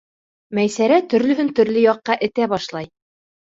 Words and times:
Мәйсәрә 0.59 0.97
төрлөһөн 1.11 1.53
төрлө 1.61 1.87
яҡҡа 1.87 2.19
этә 2.31 2.51
башлай. 2.59 2.93